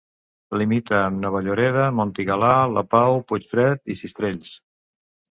[0.59, 4.49] Limita amb Nova Lloreda, Montigalà, La Pau, Puigfred i Sistrells.